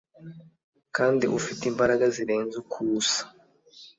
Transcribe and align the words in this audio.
kandi 0.95 1.23
ufite 1.37 1.63
imbaraga 1.71 2.05
zirenze 2.15 2.55
uko 2.63 2.77
usa 2.99 3.23